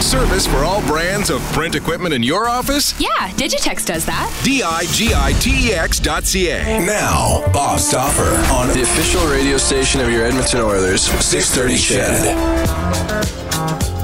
[0.00, 2.98] Service for all brands of print equipment in your office?
[3.00, 4.30] Yeah, Digitex does that.
[4.44, 6.62] D-I-G-I-T-E-X dot C-A.
[6.86, 13.97] Now, Bob Stauffer on the official radio station of your Edmonton Oilers, 630 CHED.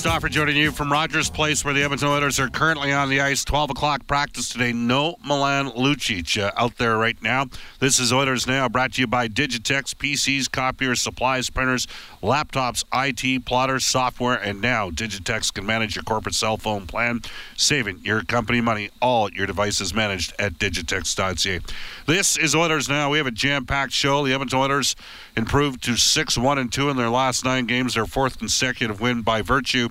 [0.00, 3.44] Stauffer joining you from Rogers Place, where the Edmonton Oilers are currently on the ice.
[3.44, 4.72] 12 o'clock practice today.
[4.72, 7.44] No Milan Lucic uh, out there right now.
[7.80, 11.86] This is Oilers Now, brought to you by Digitex, PCs, copiers, supplies, printers,
[12.22, 17.20] laptops, IT, plotters, software, and now Digitex can manage your corporate cell phone plan,
[17.58, 18.88] saving your company money.
[19.02, 21.60] All your devices managed at digitex.ca.
[22.06, 23.10] This is Oilers Now.
[23.10, 24.24] We have a jam-packed show.
[24.24, 24.96] The Edmonton Oilers
[25.36, 29.42] improved to 6-1 and 2 in their last nine games, their fourth consecutive win by
[29.42, 29.89] virtue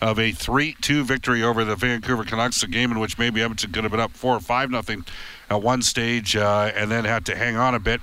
[0.00, 3.84] of a 3-2 victory over the Vancouver Canucks, a game in which maybe Edmonton could
[3.84, 5.04] have been up 4 or 5 nothing
[5.50, 8.00] at one stage uh, and then had to hang on a bit.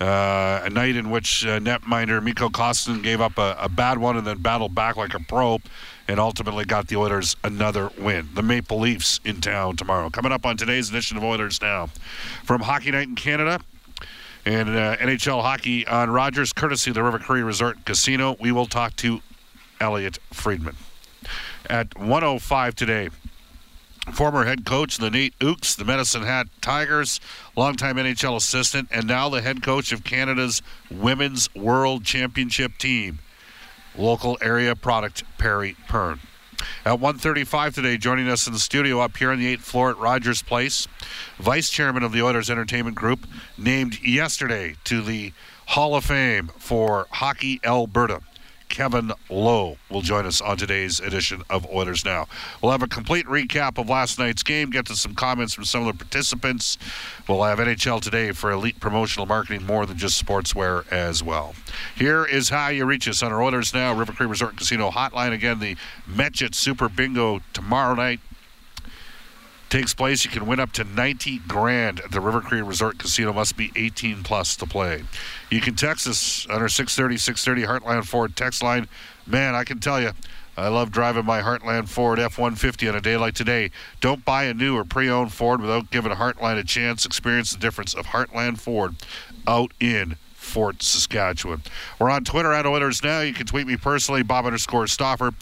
[0.00, 4.16] Uh, a night in which uh, netminder Mikko Koskinen gave up a, a, bad one
[4.16, 5.60] and then battled back like a pro
[6.08, 8.28] and ultimately got the Oilers another win.
[8.34, 10.10] The Maple Leafs in town tomorrow.
[10.10, 11.86] Coming up on today's edition of Oilers Now.
[12.42, 13.60] From Hockey Night in Canada,
[14.44, 18.36] and uh, NHL hockey on Rogers, courtesy of the River Cree Resort Casino.
[18.40, 19.20] We will talk to
[19.80, 20.76] Elliotte Friedman
[21.68, 23.10] at 105 today.
[24.12, 27.20] Former head coach, the NAIT Ooks, the Medicine Hat Tigers,
[27.56, 33.20] longtime NHL assistant, and now the head coach of Canada's Women's World Championship team.
[33.96, 36.20] Local area product, Perry Pearn.
[36.84, 39.98] At 1:35 today, joining us in the studio up here on the 8th floor at
[39.98, 40.86] Rogers Place,
[41.38, 43.26] Vice Chairman of the Oilers Entertainment Group,
[43.56, 45.32] named yesterday to the
[45.68, 48.20] Hall of Fame for Hockey Alberta.
[48.68, 52.26] Kevin Lowe will join us on today's edition of Oilers Now.
[52.62, 55.86] We'll have a complete recap of last night's game, get to some comments from some
[55.86, 56.78] of the participants.
[57.28, 61.54] We'll have NHL Today for elite promotional marketing more than just sportswear as well.
[61.94, 65.32] Here is how you reach us on our Oilers Now River Cree Resort Casino hotline.
[65.32, 65.76] Again, the
[66.08, 68.20] Metchit Super Bingo tomorrow night
[69.74, 70.24] takes place.
[70.24, 73.32] You can win up to 90 grand at the River Cree Resort Casino.
[73.32, 75.02] Must be 18 plus to play.
[75.50, 78.86] You can text us on our 630 630 Heartland Ford text line.
[79.26, 80.12] Man, I can tell you,
[80.56, 83.72] I love driving my Heartland Ford F 150 on a day like today.
[84.00, 87.04] Don't buy a new or pre owned Ford without giving Heartland a chance.
[87.04, 88.94] Experience the difference of Heartland Ford
[89.44, 91.62] out in Fort Saskatchewan.
[91.98, 93.22] We're on Twitter at Oilers Now.
[93.22, 95.32] You can tweet me personally, Bob underscore Stauffer,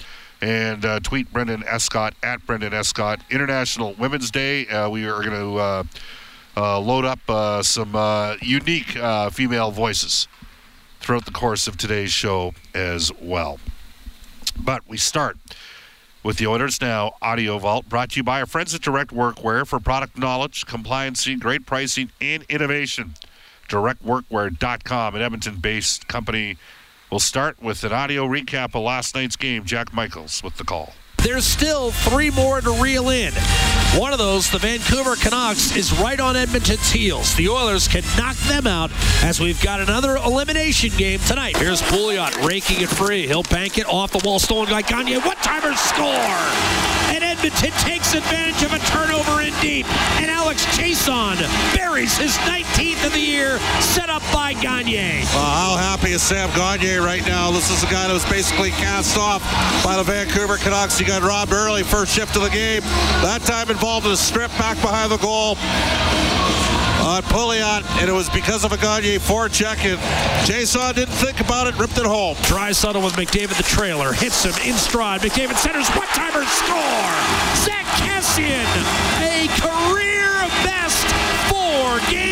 [0.43, 3.21] and uh, tweet Brendan Escott at Brendan Escott.
[3.31, 4.67] International Women's Day.
[4.67, 5.85] Uh, we are going to uh,
[6.57, 7.95] uh, load up uh, some
[8.43, 8.99] unique
[9.31, 10.27] female voices
[11.01, 13.61] throughout the course of today's show as well.
[14.59, 15.39] But we start
[16.25, 19.67] with the Oilers Now Audio Vault, brought to you by our friends at Direct Workwear
[19.67, 23.15] for product knowledge, compliancy, great pricing, and innovation.
[23.69, 26.59] DirectWorkwear.com, an Edmonton based company.
[27.13, 29.67] We'll start with an audio recap of last night's game.
[29.67, 30.95] Jack Michaels with the call.
[31.23, 33.33] There's still three more to reel in.
[33.97, 37.35] One of those, the Vancouver Canucks, is right on Edmonton's heels.
[37.35, 38.91] The Oilers can knock them out
[39.23, 41.57] as we've got another elimination game tonight.
[41.59, 43.27] Here's Pouliot raking it free.
[43.27, 45.21] He'll bank it off the wall, stolen by Gagner.
[45.21, 46.07] What timer score?
[47.13, 49.87] And Edmonton takes advantage of a turnover in deep.
[50.21, 51.37] And Alex Chiasson
[51.77, 55.25] buries his 19th of the year, set up by Gagner.
[55.27, 57.51] How happy is Sam Gagner right now?
[57.51, 59.43] This is a guy that was basically cast off
[59.85, 60.99] by the Vancouver Canucks.
[60.99, 62.81] He got robbed early, first shift of the game.
[63.21, 65.59] That time involved a strip back behind the goal
[67.05, 70.01] on Pouliot, and it was because of a Gagner forecheck, and
[70.49, 72.37] Chiasson didn't think about it, ripped it home.
[72.49, 75.21] Draisaitl with McDavid the trailer, hits him in stride.
[75.21, 77.13] McDavid centers, one-timer score!
[77.61, 78.65] Zack Kassian,
[79.21, 80.33] a career
[80.65, 81.05] best
[81.53, 82.32] four-game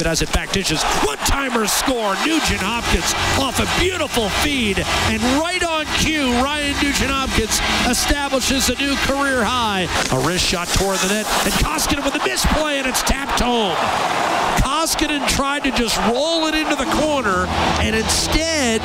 [0.00, 0.82] Has it back, dishes.
[1.04, 2.14] One timer score.
[2.26, 4.78] Nugent Hopkins off a beautiful feed.
[5.12, 9.86] And right on cue, Ryan Nugent Hopkins establishes a new career high.
[10.10, 11.26] A wrist shot toward the net.
[11.44, 13.76] And Koskinen with a misplay, and it's tapped home.
[14.62, 17.46] Koskinen tried to just roll it into the corner,
[17.80, 18.80] and instead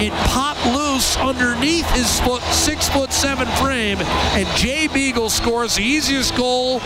[0.00, 5.82] it popped loose underneath his foot, six foot seven frame, and Jay Beagle scores the
[5.82, 6.80] easiest goal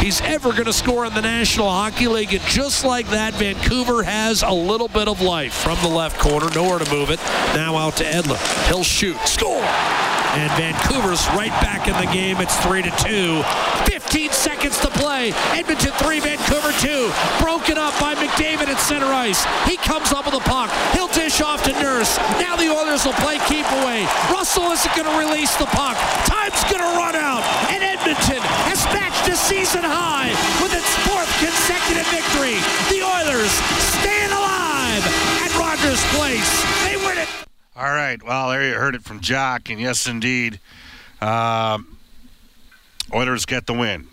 [0.00, 2.32] he's ever going to score in the National Hockey League.
[2.32, 6.48] And just like that, Vancouver has a little bit of life from the left corner,
[6.54, 7.18] nowhere to move it.
[7.54, 8.38] Now out to Edler.
[8.68, 9.62] He'll shoot, score.
[9.62, 12.36] And Vancouver's right back in the game.
[12.38, 13.89] It's 3 to 2.
[14.10, 15.30] 15 seconds to play.
[15.54, 17.14] Edmonton 3, Vancouver 2.
[17.38, 19.46] Broken up by McDavid at center ice.
[19.70, 20.66] He comes up with the puck.
[20.90, 22.18] He'll dish off to Nurse.
[22.42, 24.10] Now the Oilers will play keep away.
[24.26, 25.94] Russell isn't going to release the puck.
[26.26, 27.46] Time's going to run out.
[27.70, 32.58] And Edmonton has matched a season high with its fourth consecutive victory.
[32.90, 33.54] The Oilers
[33.94, 35.06] staying alive
[35.38, 36.50] at Rogers Place.
[36.82, 37.30] They win it.
[37.78, 38.18] All right.
[38.18, 40.58] Well, there you heard it from Jack, and yes, indeed,
[41.22, 41.99] um,
[43.12, 44.06] Oilers get the win.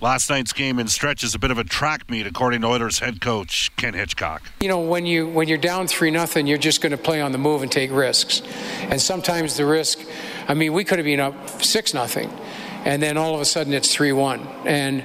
[0.00, 3.00] Last night's game in stretch is a bit of a track meet, according to Oilers
[3.00, 4.42] head coach Ken Hitchcock.
[4.60, 7.32] You know, when you when you're down three nothing, you're just going to play on
[7.32, 8.40] the move and take risks,
[8.82, 9.98] and sometimes the risk.
[10.46, 12.30] I mean, we could have been up six nothing,
[12.84, 15.04] and then all of a sudden it's three one, and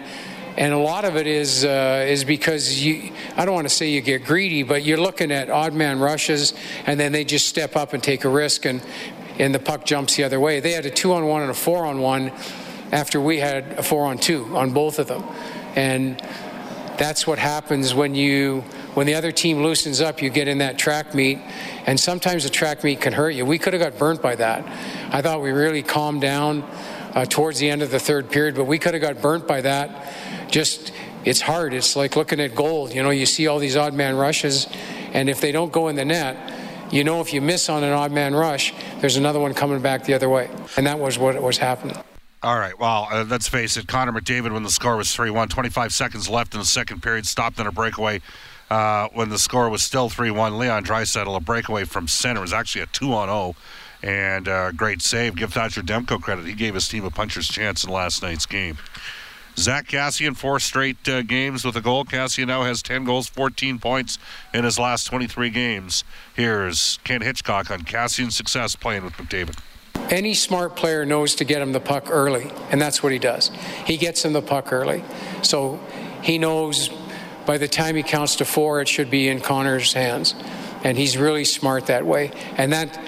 [0.58, 3.90] and a lot of it is uh, is because you I don't want to say
[3.90, 6.54] you get greedy, but you're looking at odd man rushes,
[6.86, 8.80] and then they just step up and take a risk, and
[9.40, 10.60] and the puck jumps the other way.
[10.60, 12.32] They had a two on one and a four on one
[12.94, 15.24] after we had a four on two on both of them,
[15.76, 16.22] and
[16.98, 18.62] that's what happens when you
[18.94, 20.22] when the other team loosens up.
[20.22, 21.40] You get in that track meet,
[21.86, 23.46] and sometimes the track meet can hurt you.
[23.46, 24.64] We could have got burnt by that.
[25.14, 26.62] I thought we really calmed down
[27.14, 29.62] uh, towards the end of the third period, but we could have got burnt by
[29.62, 30.14] that
[30.54, 30.94] just
[31.26, 31.74] it's hard.
[31.74, 32.94] It's like looking at gold.
[32.94, 34.68] You know, you see all these odd man rushes,
[35.12, 36.54] and if they don't go in the net,
[36.92, 40.06] you know if you miss on an odd man rush, there's another one coming back
[40.06, 41.98] the other way, and that was what was happening.
[42.44, 42.78] All right.
[42.78, 43.88] Well, uh, let's face it.
[43.88, 47.26] Connor McDavid, when the score was 3 1, 25 seconds left in the second period,
[47.26, 48.20] stopped in a breakaway
[48.70, 50.58] uh, when the score was still 3 1.
[50.58, 53.56] Leon Draisaitl, a breakaway from center, was actually a 2 on 0.
[54.04, 55.38] And uh, great save.
[55.38, 56.46] Give Thatcher Demko credit.
[56.46, 58.78] He gave his team a puncher's chance in last night's game.
[59.56, 62.04] Zack Kassian, four straight uh, games with a goal.
[62.04, 64.18] Kassian now has 10 goals, 14 points
[64.54, 66.04] in his last 23 games.
[66.36, 69.58] Here's Ken Hitchcock on Kassian's success playing with McDavid.
[70.14, 73.50] Any smart player knows to get him the puck early, and that's what he does.
[73.88, 75.04] He gets him the puck early.
[75.42, 75.80] So
[76.22, 76.92] he knows
[77.48, 80.36] by the time he counts to four, it should be in Connor's hands.
[80.84, 82.32] And he's really smart that way.
[82.58, 83.00] And that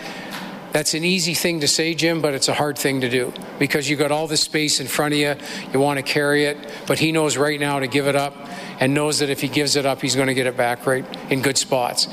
[0.71, 3.87] that's an easy thing to say, Jim, but it's a hard thing to do because
[3.87, 5.35] you've got all this space in front of you.
[5.71, 6.57] You want to carry it,
[6.87, 8.35] but he knows right now to give it up
[8.79, 11.05] and knows that if he gives it up, he's going to get it back right
[11.29, 12.07] in good spots,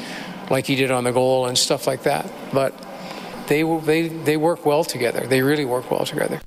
[0.50, 2.30] like he did on the goal and stuff like that.
[2.52, 2.75] But
[3.52, 5.26] they they they work well together.
[5.26, 6.40] They really work well together.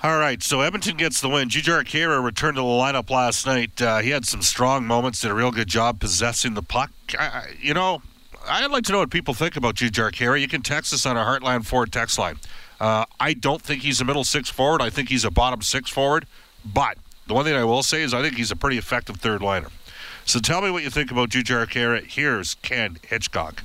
[0.00, 1.48] All right, so Edmonton gets the win.
[1.48, 3.82] Jujhar Khaira returned to the lineup last night.
[3.82, 6.92] Uh, he had some strong moments, did a real good job possessing the puck.
[7.18, 8.00] I, you know,
[8.46, 10.40] I'd like to know what people think about Jujhar Khaira.
[10.40, 12.36] You can text us on our Heartland Ford text line.
[12.78, 14.80] Uh, I don't think he's a middle six forward.
[14.80, 16.26] I think he's a bottom six forward.
[16.64, 19.42] But the one thing I will say is I think he's a pretty effective third
[19.42, 19.68] liner.
[20.24, 22.06] So tell me what you think about Jujhar Khaira.
[22.06, 23.64] Here's Ken Hitchcock.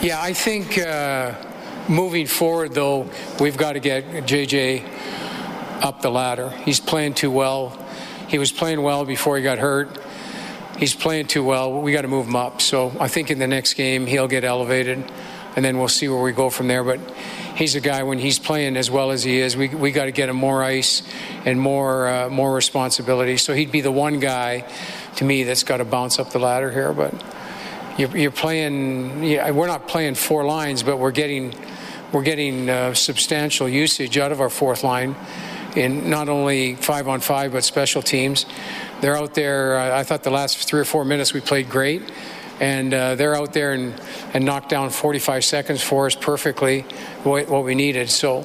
[0.00, 1.34] Yeah, I think uh,
[1.88, 4.84] moving forward, though, we've got to get JJ
[5.82, 6.50] up the ladder.
[6.50, 7.76] He's playing too well.
[8.28, 9.98] He was playing well before he got hurt.
[10.78, 11.80] He's playing too well.
[11.80, 12.60] We got to move him up.
[12.60, 15.02] So I think in the next game he'll get elevated,
[15.56, 16.84] and then we'll see where we go from there.
[16.84, 17.00] But
[17.56, 20.12] he's a guy when he's playing as well as he is, we we got to
[20.12, 21.02] get him more ice
[21.44, 23.36] and more uh, more responsibility.
[23.36, 24.64] So he'd be the one guy
[25.16, 26.92] to me that's got to bounce up the ladder here.
[26.92, 27.12] But
[27.98, 29.24] you're, you're playing.
[29.24, 31.54] Yeah, we're not playing four lines, but we're getting
[32.12, 35.14] we're getting uh, substantial usage out of our fourth line
[35.76, 38.46] in not only five on five but special teams.
[39.00, 39.78] They're out there.
[39.78, 42.02] Uh, I thought the last three or four minutes we played great,
[42.60, 44.00] and uh, they're out there and,
[44.32, 46.82] and knocked down 45 seconds for us perfectly,
[47.24, 48.10] what, what we needed.
[48.10, 48.44] So,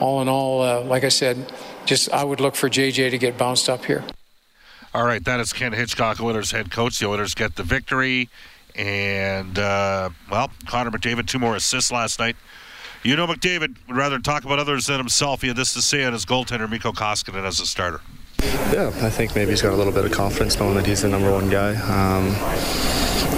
[0.00, 1.52] all in all, uh, like I said,
[1.84, 4.04] just I would look for JJ to get bounced up here.
[4.96, 6.98] All right, that is Ken Hitchcock, Oilers head coach.
[6.98, 8.30] The Oilers get the victory,
[8.74, 12.34] and uh, well, Connor McDavid two more assists last night.
[13.02, 15.42] You know, McDavid would rather talk about others than himself.
[15.42, 18.00] He had this to say on his goaltender, Mikko Koskinen, as a starter.
[18.72, 21.08] Yeah, I think maybe he's got a little bit of confidence knowing that he's the
[21.08, 21.74] number one guy.
[21.74, 22.34] Um,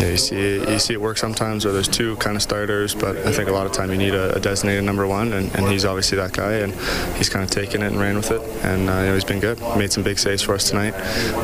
[0.01, 3.17] yeah, you see, you see it work sometimes where there's two kind of starters, but
[3.19, 5.69] I think a lot of time you need a, a designated number one, and, and,
[5.69, 6.75] he's obviously that guy, and
[7.17, 9.41] he's kind of taken it and ran with it, and uh, you know, he's been
[9.41, 9.61] good.
[9.77, 10.95] Made some big saves for us tonight.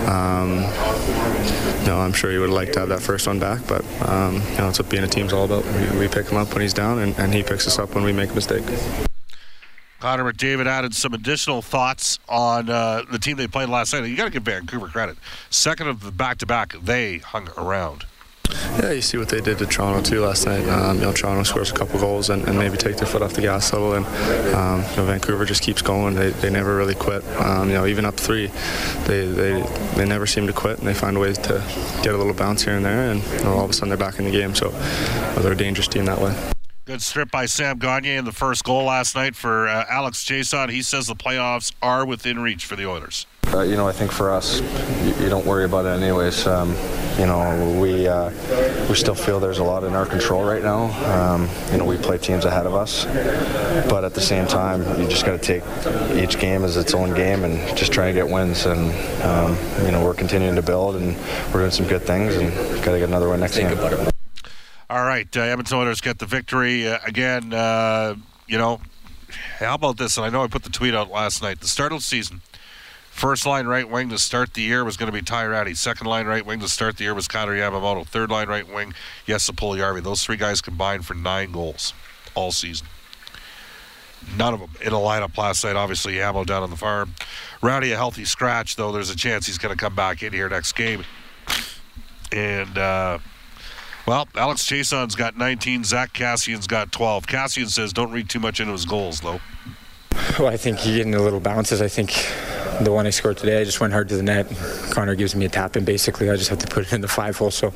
[0.08, 0.62] Um,
[1.86, 4.58] you I'm sure he would like to have that first one back, but um, you
[4.58, 5.64] know, it's what being a team's all about.
[5.64, 8.04] We, we pick him up when he's down, and, and he picks us up when
[8.04, 8.64] we make a mistake.
[10.00, 14.04] Connor McDavid added some additional thoughts on uh, the team they played last night.
[14.04, 15.16] You got to give Vancouver credit.
[15.48, 18.04] Second of the back-to-back, they hung around.
[18.80, 20.66] Yeah, you see what they did to Toronto too last night.
[20.68, 23.32] Um, you know, Toronto scores a couple goals and, and, maybe take their foot off
[23.32, 24.06] the gas a little, and
[24.54, 26.14] um, you know, Vancouver just keeps going.
[26.14, 27.24] They, they never really quit.
[27.40, 28.46] Um, you know, even up three,
[29.06, 29.62] they, they
[29.96, 31.62] they never seem to quit, and they find ways to
[32.02, 33.98] get a little bounce here and there, and you know, all of a sudden they're
[33.98, 34.54] back in the game.
[34.54, 36.34] So well, they're a dangerous team that way.
[36.86, 40.70] Good strip by Sam Gagner in the first goal last night for uh, Alex Chiasson.
[40.70, 43.24] He says the playoffs are within reach for the Oilers.
[43.46, 46.46] Uh, you know, I think for us, you, you don't worry about it anyways.
[46.46, 46.74] Um,
[47.18, 48.30] you know, we uh,
[48.88, 50.86] we still feel there's a lot in our control right now.
[51.12, 53.04] Um, you know, we play teams ahead of us,
[53.88, 55.62] but at the same time, you just got to take
[56.16, 58.66] each game as its own game and just try to get wins.
[58.66, 58.90] And
[59.22, 61.16] um, you know, we're continuing to build and
[61.52, 62.52] we're doing some good things and
[62.84, 63.76] got to get another one next game.
[64.90, 67.52] All right, uh, Edmonton Oilers get the victory uh, again.
[67.52, 68.16] Uh,
[68.46, 68.80] you know,
[69.58, 70.16] how about this?
[70.16, 71.60] And I know I put the tweet out last night.
[71.60, 72.42] The start of the season,
[73.14, 75.74] first line right wing to start the year was going to be Ty Rattie.
[75.74, 78.04] Second line right wing to start the year was Connor Yamamoto.
[78.04, 78.92] Third line right wing,
[79.24, 80.02] Jesse Puljujarvi.
[80.02, 81.94] Those three guys combined for nine goals
[82.34, 82.88] all season.
[84.36, 85.76] None of them in a lineup last night.
[85.76, 87.14] Obviously, Yamo down on the farm.
[87.62, 88.90] Rowdy a healthy scratch though.
[88.90, 91.04] There's a chance he's going to come back in here next game.
[92.32, 92.76] And.
[92.76, 93.18] Uh,
[94.06, 95.84] well, Alex Chiasson's got 19.
[95.84, 97.26] Zack Kassian's got 12.
[97.26, 99.40] Kassian says don't read too much into his goals, though.
[100.38, 101.80] Well, I think you're getting a little bounces.
[101.80, 102.10] I think
[102.82, 104.50] the one I scored today, I just went hard to the net.
[104.90, 107.08] Connor gives me a tap, and basically I just have to put it in the
[107.08, 107.50] five hole.
[107.50, 107.72] So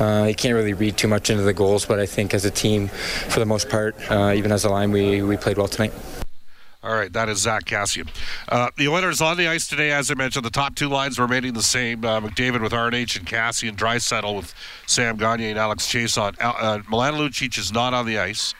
[0.00, 2.50] uh, you can't really read too much into the goals, but I think as a
[2.50, 5.92] team, for the most part, uh, even as a line, we, we played well tonight.
[6.82, 8.08] All right, that is Zack Kassian.
[8.46, 11.54] Uh, the Oilers on the ice today, as I mentioned, the top two lines remaining
[11.54, 12.04] the same.
[12.04, 14.54] Uh, McDavid with RNH and Kassian, Draisaitl with
[14.86, 16.36] Sam Gagner and Alex Chiasson.
[16.38, 18.54] Uh, Milan Lucic is not on the ice.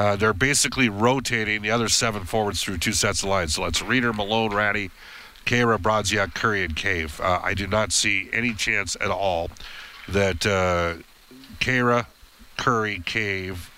[0.00, 3.54] Uh, they're basically rotating the other seven forwards through two sets of lines.
[3.54, 4.90] So it's Rieder, Malone, Rattie,
[5.44, 7.20] Khaira, Brodziak, Currie, and Cave.
[7.20, 9.50] Uh, I do not see any chance at all
[10.08, 10.94] that uh,
[11.58, 12.06] Khaira,
[12.56, 13.70] Currie, Cave,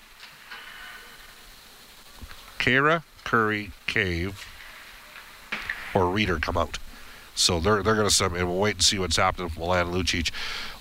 [2.57, 4.47] Khaira, Currie, Cave,
[5.93, 6.77] or Rieder come out.
[7.35, 9.87] So they're they're going to sub, and we'll wait and see what's happening with Milan
[9.87, 10.31] Lucic.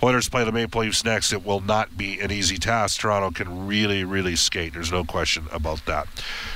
[0.02, 1.32] Oilers play the Maple Leafs next.
[1.32, 3.00] It will not be an easy task.
[3.00, 4.74] Toronto can really, really skate.
[4.74, 6.08] There's no question about that.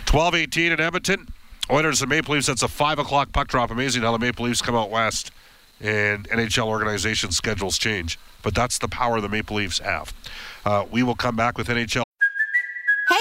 [0.06, 1.28] 12-18 in Edmonton.
[1.70, 2.46] Oilers and Maple Leafs.
[2.46, 3.70] That's a five o'clock puck drop.
[3.70, 5.30] Amazing how the Maple Leafs come out west,
[5.80, 8.18] and NHL organization schedules change.
[8.42, 10.12] But that's the power the Maple Leafs have.
[10.64, 12.05] Uh, we will come back with NHL.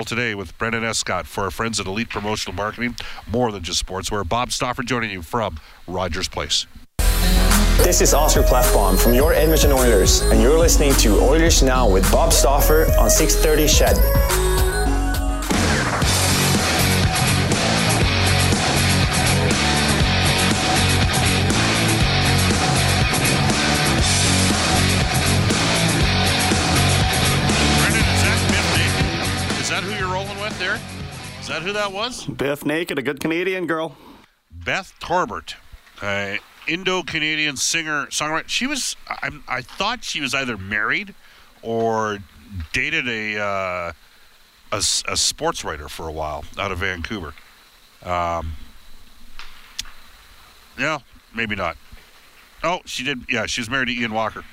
[0.00, 2.96] Today with Brendan Escott for our friends at Elite Promotional Marketing,
[3.30, 4.26] more than just sportswear.
[4.28, 6.66] Bob Stauffer joining you from Rogers Place.
[7.76, 12.10] This is Oscar Klefbom from your Edmonton Oilers, and you're listening to Oilers Now with
[12.10, 14.51] Bob Stauffer on 630 CHED.
[31.62, 32.26] That who that was?
[32.26, 33.96] Bif Naked, a good Canadian girl.
[34.50, 35.54] Beth Torbert,
[36.00, 36.34] uh,
[36.66, 38.48] Indo-Canadian singer songwriter.
[38.48, 38.96] She was.
[39.08, 41.14] I, I thought she was either married
[41.62, 42.18] or
[42.72, 43.92] dated a, uh,
[44.72, 47.32] a, a sports writer for a while out of Vancouver.
[48.02, 48.54] Um,
[50.76, 50.98] yeah,
[51.32, 51.76] maybe not.
[52.64, 53.24] Oh, she did.
[53.28, 54.44] Yeah, she was married to Ian Walker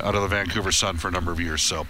[0.00, 1.62] out of the Vancouver Sun for a number of years.
[1.62, 1.86] So,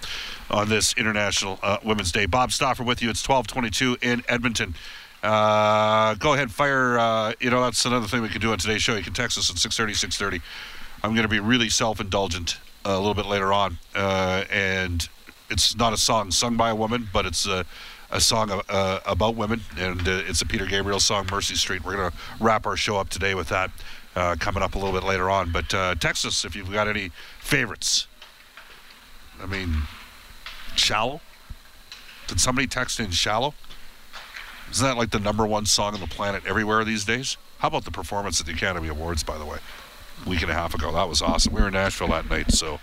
[0.50, 3.10] on this International uh, Women's Day, Bob Stauffer with you.
[3.10, 4.74] It's 12:22 in Edmonton.
[5.22, 6.98] Uh, go ahead, fire.
[6.98, 8.94] Uh, you know, that's another thing we can do on today's show.
[8.94, 10.42] You can text us at 6:30, 6:30.
[11.02, 15.08] I'm going to be really self-indulgent uh, a little bit later on, uh, and
[15.50, 17.64] it's not a song sung by a woman, but it's a
[18.10, 21.84] a song uh, about women, and it's a Peter Gabriel song, Mercy Street.
[21.84, 23.70] We're going to wrap our show up today with that
[24.16, 25.52] uh, coming up a little bit later on.
[25.52, 28.06] But uh, text us if you've got any favorites.
[29.42, 29.74] I mean,
[30.76, 31.20] Shallow?
[32.26, 33.54] Did somebody text in Shallow?
[34.70, 37.36] Isn't that like the number one song on the planet everywhere these days?
[37.58, 39.58] How about the performance at the Academy Awards, by the way?
[40.26, 40.92] Week and a half ago.
[40.92, 41.52] That was awesome.
[41.52, 42.52] We were in Nashville that night.
[42.52, 42.80] So,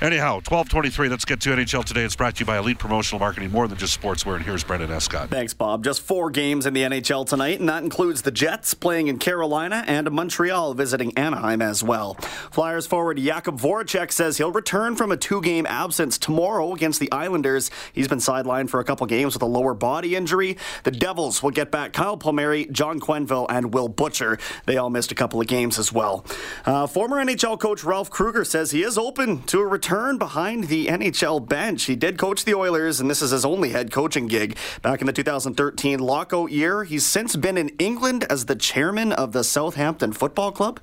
[0.00, 1.08] anyhow, 1223.
[1.08, 2.02] Let's get to NHL today.
[2.02, 4.36] It's brought to you by Elite Promotional Marketing, more than just sportswear.
[4.36, 5.30] And here's Brendan Escott.
[5.30, 5.84] Thanks, Bob.
[5.84, 9.84] Just four games in the NHL tonight, and that includes the Jets playing in Carolina
[9.86, 12.14] and Montreal visiting Anaheim as well.
[12.50, 17.10] Flyers forward Jakub Voracek says he'll return from a two game absence tomorrow against the
[17.12, 17.70] Islanders.
[17.92, 20.56] He's been sidelined for a couple games with a lower body injury.
[20.82, 24.38] The Devils will get back Kyle Palmieri, John Quenneville, and Will Butcher.
[24.66, 26.24] They all missed a couple of games as well.
[26.64, 30.86] Uh, former NHL coach Ralph Krueger says he is open to a return behind the
[30.86, 31.84] NHL bench.
[31.84, 35.06] He did coach the Oilers, and this is his only head coaching gig back in
[35.06, 36.84] the 2013 lockout year.
[36.84, 40.80] He's since been in England as the chairman of the Southampton Football Club.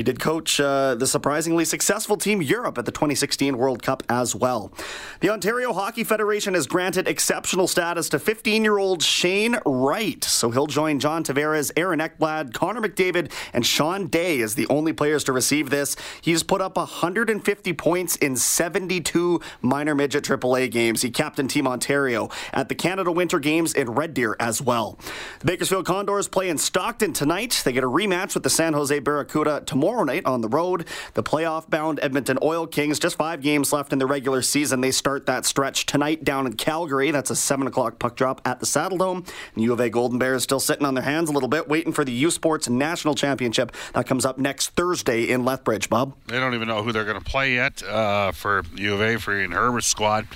[0.00, 4.34] He did coach uh, the surprisingly successful Team Europe at the 2016 World Cup as
[4.34, 4.72] well.
[5.20, 10.24] The Ontario Hockey Federation has granted exceptional status to 15 year old Shane Wright.
[10.24, 14.94] So he'll join John Tavares, Aaron Ekblad, Connor McDavid, and Sean Day as the only
[14.94, 15.96] players to receive this.
[16.22, 21.02] He's put up 150 points in 72 minor midget AAA games.
[21.02, 24.98] He captained Team Ontario at the Canada Winter Games in Red Deer as well.
[25.40, 27.60] The Bakersfield Condors play in Stockton tonight.
[27.66, 30.86] They get a rematch with the San Jose Barracuda tomorrow tomorrow night on the road.
[31.14, 34.80] The playoff bound Edmonton Oil Kings, just five games left in the regular season.
[34.80, 37.10] They start that stretch tonight down in Calgary.
[37.10, 39.28] That's a 7 o'clock puck drop at the Saddledome.
[39.54, 41.92] And U of A Golden Bears still sitting on their hands a little bit, waiting
[41.92, 43.74] for the U Sports National Championship.
[43.94, 46.14] That comes up next Thursday in Lethbridge, Bob.
[46.26, 49.16] They don't even know who they're going to play yet uh, for U of A,
[49.18, 50.28] for Ian Herbert's squad.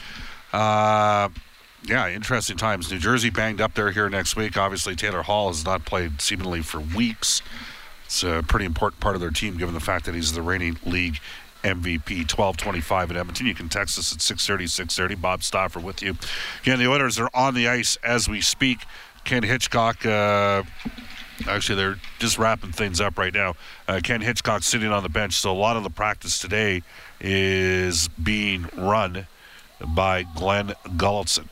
[0.52, 1.28] Uh,
[1.84, 2.90] yeah, interesting times.
[2.90, 4.56] New Jersey banged up there here next week.
[4.56, 7.42] Obviously, Taylor Hall has not played seemingly for weeks.
[8.04, 10.78] It's a pretty important part of their team, given the fact that he's the reigning
[10.84, 11.20] league
[11.64, 12.30] MVP.
[12.30, 13.46] 1225 at Edmonton.
[13.46, 15.14] You can text us at 630, 630.
[15.20, 16.16] Bob Stauffer with you.
[16.62, 18.80] Again, the Oilers are on the ice as we speak.
[19.24, 20.62] Ken Hitchcock, uh,
[21.48, 23.54] actually, they're just wrapping things up right now.
[23.88, 26.82] Uh, Ken Hitchcock sitting on the bench, so a lot of the practice today
[27.20, 29.26] is being run
[29.94, 31.48] by Glenn Gulutzan.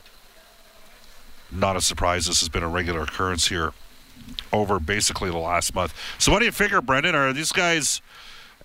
[1.51, 2.27] Not a surprise.
[2.27, 3.73] This has been a regular occurrence here
[4.53, 5.93] over basically the last month.
[6.19, 7.15] So what do you figure, Brendan?
[7.15, 8.01] Are these guys?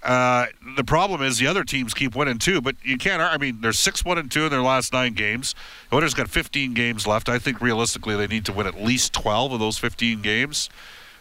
[0.01, 0.47] Uh,
[0.77, 3.21] the problem is the other teams keep winning too, but you can't.
[3.21, 5.57] I mean, they're six one and two in their last nine games.
[5.93, 7.29] Oilers got 15 games left.
[7.29, 10.71] I think realistically they need to win at least 12 of those 15 games.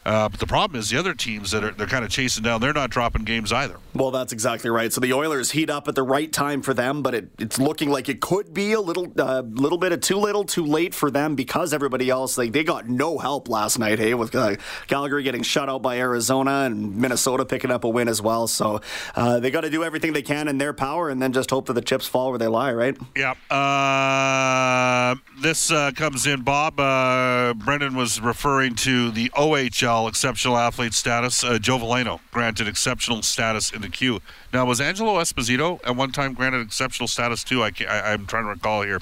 [0.07, 2.61] Uh, but the problem is the other teams that are they're kind of chasing down.
[2.61, 3.75] They're not dropping games either.
[3.93, 4.93] Well, that's exactly right.
[4.93, 7.89] So the Oilers heat up at the right time for them, but it, it's looking
[7.89, 11.11] like it could be a little, uh, little bit of too little, too late for
[11.11, 13.99] them because everybody else like they got no help last night.
[13.99, 14.55] Hey, with uh,
[14.87, 18.47] Calgary getting shut out by Arizona and Minnesota picking up a win as well.
[18.47, 18.79] So
[19.13, 21.65] uh, they got to do everything they can in their power, and then just hope
[21.65, 22.71] that the chips fall where they lie.
[22.71, 22.97] Right?
[23.13, 23.33] Yeah.
[23.53, 26.77] Uh, this uh, comes in, Bob.
[26.77, 31.43] Brendan was referring to the OHL exceptional athlete status.
[31.43, 34.21] Uh, Joe Veleno granted exceptional status in the queue.
[34.53, 37.63] Now, was Angelo Esposito at one time granted exceptional status too?
[37.63, 39.01] I, I am trying to recall here.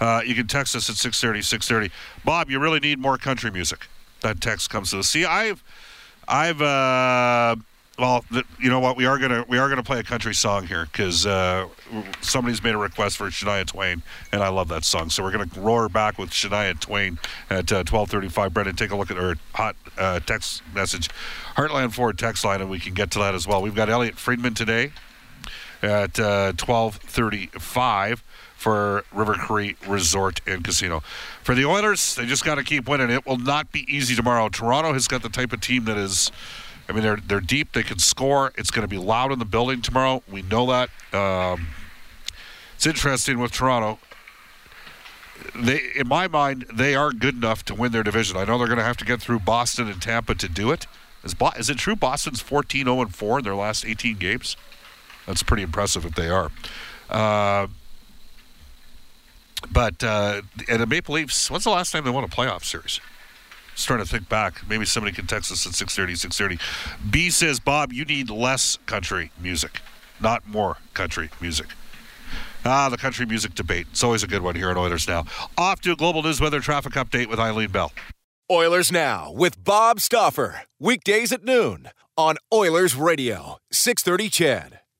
[0.00, 1.90] Uh, you can text us at 6:30, 6:30.
[2.24, 3.86] Bob, you really need more country music.
[4.22, 5.08] That text comes to us.
[5.08, 5.62] See, I've,
[6.26, 7.56] I've, uh,
[8.02, 8.24] well,
[8.58, 8.96] you know what?
[8.96, 11.68] We are gonna we are gonna play a country song here because uh,
[12.20, 15.08] somebody's made a request for Shania Twain, and I love that song.
[15.08, 18.52] So we're gonna roar back with Shania Twain at uh, twelve thirty-five.
[18.52, 21.10] Brendan, take a look at her hot uh, text message,
[21.56, 23.62] Heartland Ford text line, and we can get to that as well.
[23.62, 24.90] We've got Elliotte Friedman today
[25.80, 28.24] at uh, twelve thirty-five
[28.56, 31.04] for River Cree Resort and Casino.
[31.44, 33.10] For the Oilers, they just got to keep winning.
[33.10, 34.48] It will not be easy tomorrow.
[34.48, 36.32] Toronto has got the type of team that is
[36.92, 37.72] I mean, they're they're deep.
[37.72, 38.52] They can score.
[38.58, 40.22] It's going to be loud in the building tomorrow.
[40.30, 40.90] We know that.
[41.14, 41.68] Um,
[42.74, 43.98] it's interesting with Toronto.
[45.54, 48.36] They, in my mind, they are good enough to win their division.
[48.36, 50.86] I know they're going to have to get through Boston and Tampa to do it.
[51.24, 54.58] Is, Bo- is it true Boston's 14 0 4 in their last 18 games?
[55.26, 56.50] That's pretty impressive if they are.
[57.08, 57.68] Uh,
[59.70, 61.50] but uh, and the Maple Leafs.
[61.50, 63.00] When's the last time they won a playoff series?
[63.74, 64.66] Just trying to think back.
[64.68, 67.10] Maybe somebody can text us at 630, 630.
[67.10, 69.80] B says, Bob, you need less country music,
[70.20, 71.68] not more country music.
[72.64, 73.88] Ah, the country music debate.
[73.90, 75.24] It's always a good one here at Oilers Now.
[75.58, 77.92] Off to a global news weather traffic update with Eileen Bell.
[78.50, 80.62] Oilers Now with Bob Stauffer.
[80.78, 84.81] Weekdays at noon on Oilers Radio, 630 CHED.